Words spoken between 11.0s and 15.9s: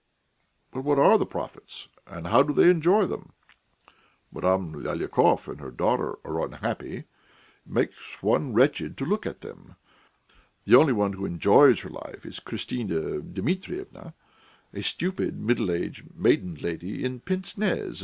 who enjoys her life is Christina Dmitryevna, a stupid, middle